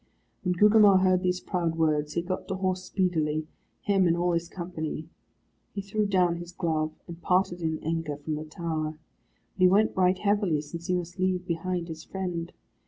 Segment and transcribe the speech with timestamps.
[0.41, 3.45] When Gugemar heard these proud words he got to horse speedily,
[3.81, 5.07] him and all his company.
[5.75, 8.97] He threw down his glove, and parted in anger from the tower.
[9.53, 12.51] But he went right heavily, since he must leave behind his friend.